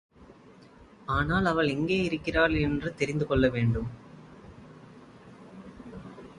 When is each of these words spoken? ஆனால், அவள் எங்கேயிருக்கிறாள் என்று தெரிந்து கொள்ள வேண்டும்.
ஆனால், 1.07 1.45
அவள் 1.45 1.67
எங்கேயிருக்கிறாள் 1.67 2.59
என்று 2.59 2.95
தெரிந்து 2.95 3.27
கொள்ள 3.27 3.49
வேண்டும். 3.49 3.89